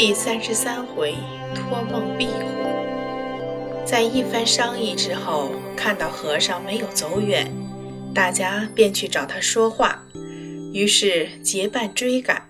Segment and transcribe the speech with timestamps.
[0.00, 1.12] 第三十三回
[1.56, 2.62] 托梦庇护。
[3.84, 7.52] 在一番商议之后，看到和尚没有走远，
[8.14, 10.00] 大家便去找他说话。
[10.72, 12.40] 于是结伴追赶，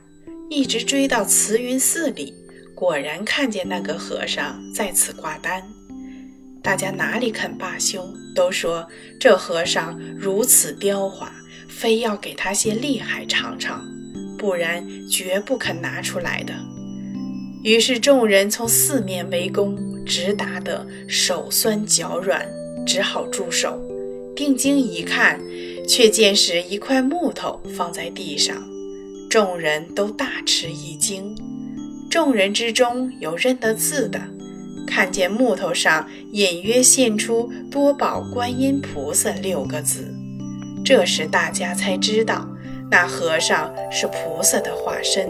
[0.51, 2.35] 一直追到慈云寺里，
[2.75, 5.67] 果然看见那个和尚在此挂单。
[6.63, 8.87] 大家哪里肯罢休，都说
[9.19, 11.33] 这和尚如此刁滑，
[11.67, 13.83] 非要给他些厉害尝尝，
[14.37, 16.53] 不然绝不肯拿出来的。
[17.69, 22.49] 于是众人从四面围攻，直打得手酸脚软，
[22.87, 23.79] 只好住手。
[24.35, 25.39] 定睛一看，
[25.87, 28.57] 却见是一块木头放在地上，
[29.29, 31.37] 众人都大吃一惊。
[32.11, 34.19] 众人之中有认得字的，
[34.87, 40.11] 看见木头上隐约现出“多宝观音菩萨”六个字。
[40.83, 42.49] 这时大家才知道，
[42.91, 45.29] 那和尚是菩萨的化身。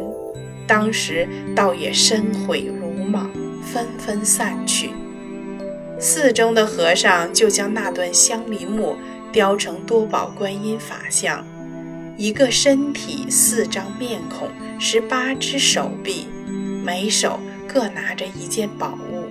[0.69, 3.30] 当时倒也身悔鲁莽，
[3.62, 4.91] 纷纷散去。
[5.98, 8.97] 寺中的和尚就将那段香梨木
[9.33, 11.44] 雕成多宝观音法像，
[12.19, 16.27] 一个身体，四张面孔，十八只手臂，
[16.84, 19.25] 每手各拿着一件宝物，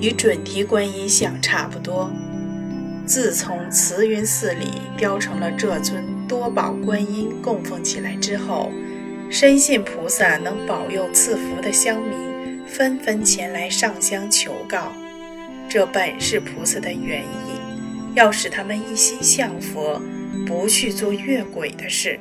[0.00, 2.08] 与准提观音像差不多。
[3.04, 8.70] 自从慈云寺里雕成了这尊多宝观音供奉起来之后。
[9.30, 14.92] 深信菩萨能保佑赐福的乡民纷纷前来上香求告，
[15.68, 17.58] 这本是菩萨的原意，
[18.14, 20.00] 要使他们一心向佛，
[20.46, 22.18] 不去做越轨的事。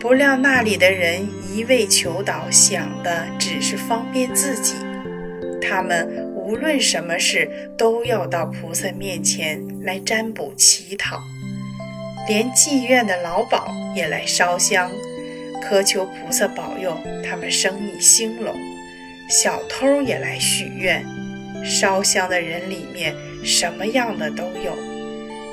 [0.00, 4.74] 不料那里的人一味求祷，想的只是方便自己。
[5.60, 11.20] 他们无论什么事都要到菩萨面前来占卜乞讨，
[12.26, 14.90] 连妓院的老鸨也来烧香。
[15.60, 18.54] 苛求菩萨保佑他们生意兴隆，
[19.28, 21.04] 小偷也来许愿。
[21.64, 23.14] 烧香的人里面
[23.44, 24.76] 什么样的都有，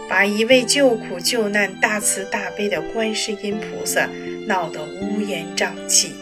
[0.07, 4.07] 把一位救苦救难、大慈大悲的观世音菩萨
[4.47, 6.13] 闹得乌烟瘴气，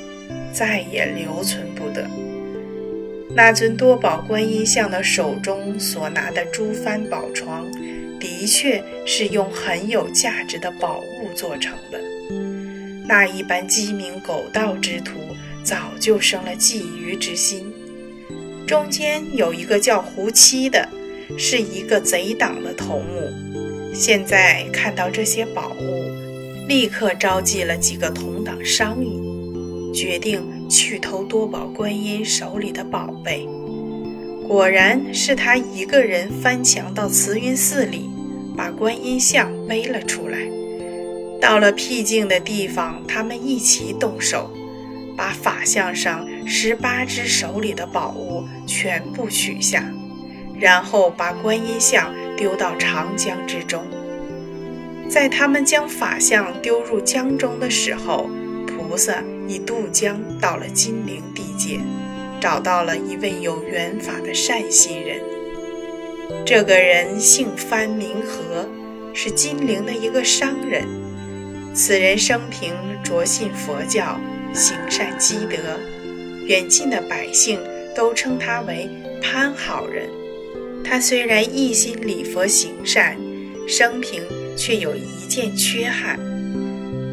[0.54, 2.08] 再也留存不得。
[3.36, 7.70] 那尊多宝观音像的手中所拿的珠幡宝床，
[8.20, 12.00] 的确是用很有价值的宝物做成的。
[13.08, 15.20] 那一般鸡鸣狗盗之徒
[15.64, 17.72] 早就生了觊觎之心。
[18.66, 20.88] 中间有一个叫胡七的，
[21.38, 23.30] 是一个贼党的头目。
[23.94, 33.48] 现在看到这些宝物，立刻召集了几个同党商议，决定去偷多宝观音手里的宝贝。
[34.48, 38.10] 果然是他一个人翻墙到慈云寺里，
[38.58, 40.53] 把观音像背了出来。
[41.44, 44.50] 到了僻静的地方，他们一起动手，
[45.18, 49.84] 把法相上十八只手里的宝物全部取下，
[50.58, 53.84] 然后把观音像丢到长江之中。
[55.10, 58.30] 在他们将法相丢入江中的时候，
[58.66, 61.78] 菩萨已渡江到了金陵地界，
[62.40, 65.20] 找到了一位有缘法的善心人。
[66.46, 68.66] 这个人姓范名和，
[69.14, 71.03] 是金陵的一个商人。
[71.74, 72.72] 此人生平
[73.04, 74.20] 着信佛教，
[74.54, 75.58] 行善积德，
[76.46, 77.60] 远近的百姓
[77.96, 78.88] 都称他为
[79.22, 80.08] 潘好人。
[80.84, 83.18] 他虽然一心礼佛行善，
[83.68, 84.22] 生平
[84.56, 86.20] 却有一件缺憾，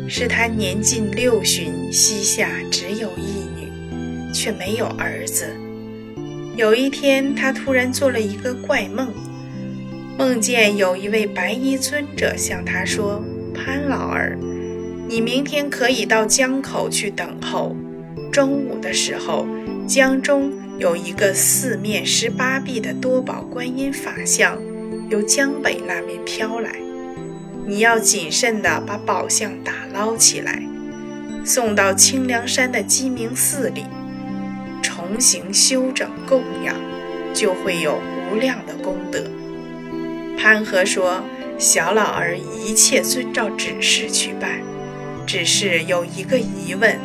[0.07, 5.47] 是他年近六旬，膝下只有一女，却没有儿子。
[6.57, 9.11] 有一天，他突然做了一个怪梦，
[10.19, 13.25] 梦见有一位白衣尊者向他说
[13.65, 14.39] ：“潘老儿。”
[15.09, 17.77] 你明天可以到江口去等候。
[18.31, 19.45] 中午的时候，
[19.85, 24.57] 江中有一个四面十八臂的多宝观音法像，
[25.09, 26.77] 由江北那边飘来。
[27.67, 30.63] 你要谨慎地把宝像打捞起来，
[31.45, 33.85] 送到清凉山的鸡鸣寺里，
[34.81, 36.77] 重行修整供养，
[37.35, 37.99] 就会有
[38.31, 39.25] 无量的功德。
[40.39, 41.23] 潘和说
[41.61, 44.61] ：“小老儿一切遵照指示去办。”
[45.27, 46.99] 只是有一个疑问：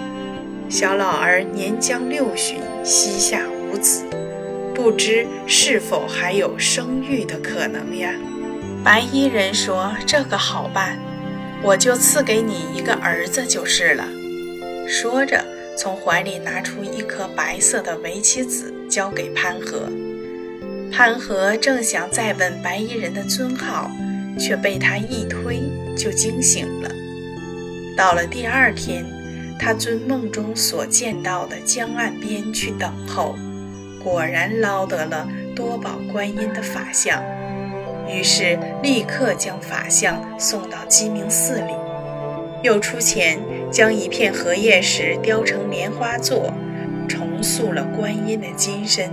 [0.69, 4.03] 小老儿年将六旬，膝下无子，
[4.73, 8.09] 不知是否还有生育的可能呀？
[8.83, 10.97] 白衣人说：“这个好办，
[11.61, 14.07] 我就赐给你一个儿子就是了。”
[14.87, 15.45] 说着，
[15.77, 19.89] 从怀里拿出一颗白色的围棋子，交给潘和。
[20.91, 23.91] 潘和正想再问白衣人的尊号，
[24.37, 25.61] 却被他一推，
[25.95, 26.89] 就惊醒了。
[27.97, 29.05] 到了第二天，
[29.57, 33.35] 他遵梦中所见到的江岸边去等候，
[34.03, 37.23] 果然捞得了多宝观音的法相，
[38.09, 41.73] 于是立刻将法相送到鸡鸣寺里，
[42.61, 43.39] 又出钱
[43.71, 46.53] 将一片荷叶石雕成莲花座，
[47.07, 49.09] 重塑了观音的金身。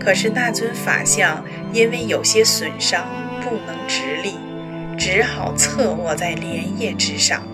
[0.00, 3.06] 可是那尊法像因为有些损伤，
[3.44, 4.34] 不能直立，
[4.98, 7.46] 只好侧卧在莲叶之上。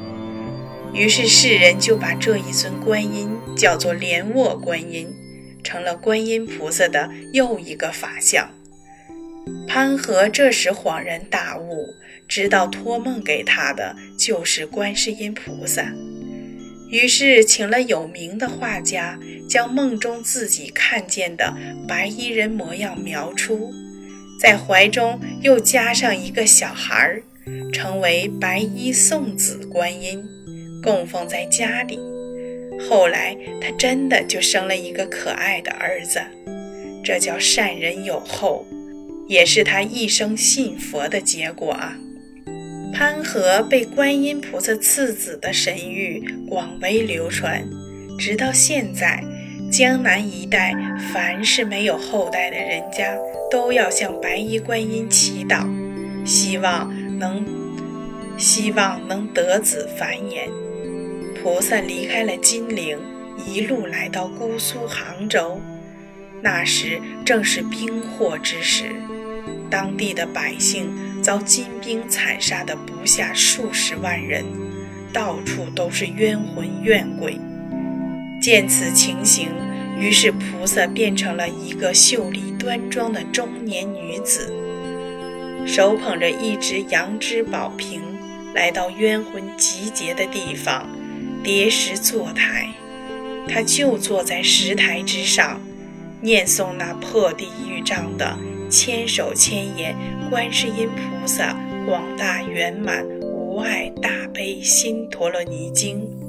[0.95, 5.09] 于是世人就把这一尊观音叫做莲卧观音，
[5.63, 8.51] 成了观音菩萨的又一个法相。
[9.67, 11.95] 潘和这时恍然大悟，
[12.29, 15.93] 知道托梦给他的就是观世音菩萨，
[16.91, 21.55] 于是请了有名的画家，将梦中自己看见的
[21.87, 23.73] 白衣人模样描出，
[24.41, 27.23] 在怀中又加上一个小孩儿，
[27.75, 30.25] 成为白衣送子观音。
[30.83, 31.99] 供奉在家里，
[32.89, 36.23] 后来他真的就生了一个可爱的儿子，
[37.05, 38.65] 这叫善人有后，
[39.29, 41.99] 也是他一生信佛的结果啊。
[42.95, 47.63] 潘和被观音菩萨赐子的神谕广为流传，
[48.19, 49.23] 直到现在，
[49.71, 50.75] 江南一带
[51.13, 53.17] 凡是没有后代的人家，
[53.49, 55.65] 都要向白衣观音祈祷，
[56.27, 57.47] 希望能
[58.37, 60.51] 希望能得子繁衍。
[61.41, 62.99] 菩萨离开了金陵，
[63.47, 65.61] 一路来到姑苏杭州。
[66.43, 68.87] 那时正是兵祸之时，
[69.71, 70.93] 当地的百姓
[71.23, 74.45] 遭金兵惨杀的不下数十万人，
[75.13, 77.39] 到处都是冤魂怨鬼。
[78.41, 79.49] 见此情形，
[79.99, 84.51] 于是菩萨变成了一个秀丽端庄的中年女子，
[85.67, 88.01] 手捧着一只羊脂宝瓶，
[88.55, 90.89] 来到冤魂集结的地方。
[91.43, 92.69] 叠石坐台，
[93.49, 95.61] 他就坐在石台之上，
[96.21, 98.39] 念诵那破地狱障的
[98.71, 99.95] 千手千眼
[100.31, 101.57] 观世音菩萨
[101.87, 106.20] 广大圆满无碍大悲心陀罗尼经。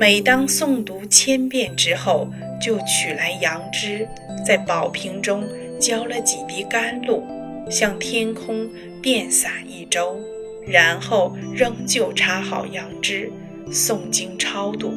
[0.00, 2.26] 每当诵读千遍之后，
[2.58, 4.08] 就取来杨枝，
[4.46, 5.44] 在宝瓶中
[5.78, 7.22] 浇了几滴甘露，
[7.70, 8.66] 向天空
[9.02, 10.18] 遍洒一周，
[10.66, 13.30] 然后仍旧插好杨枝。
[13.70, 14.94] 诵经超度，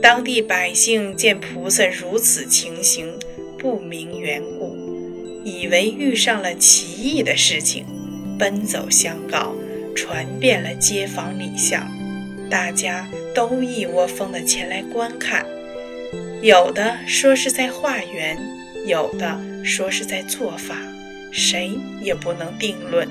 [0.00, 3.12] 当地百姓见菩萨如此情形，
[3.58, 4.76] 不明缘故，
[5.44, 7.84] 以为遇上了奇异的事情，
[8.38, 9.52] 奔走相告，
[9.96, 11.84] 传遍了街坊里巷，
[12.50, 15.44] 大家都一窝蜂的前来观看。
[16.42, 18.38] 有的说是在化缘，
[18.86, 20.76] 有的说是在做法，
[21.32, 23.08] 谁也不能定论。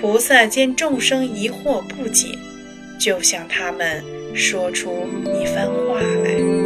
[0.00, 2.36] 菩萨见众生疑惑不解。
[2.98, 4.02] 就向他们
[4.34, 5.06] 说出
[5.38, 6.65] 一番话来。